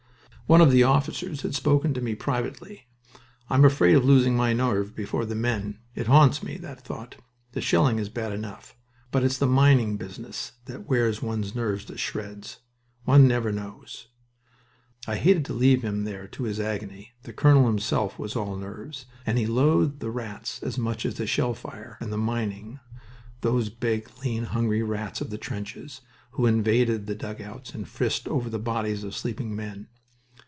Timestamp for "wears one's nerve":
10.89-11.85